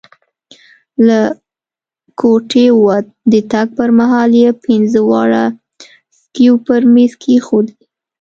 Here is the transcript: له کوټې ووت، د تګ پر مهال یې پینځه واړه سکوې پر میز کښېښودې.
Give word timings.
له 1.07 1.19
کوټې 2.19 2.65
ووت، 2.73 3.05
د 3.31 3.33
تګ 3.51 3.67
پر 3.77 3.89
مهال 3.99 4.31
یې 4.41 4.49
پینځه 4.63 5.01
واړه 5.09 5.45
سکوې 6.19 6.51
پر 6.65 6.81
میز 6.93 7.11
کښېښودې. 7.21 7.77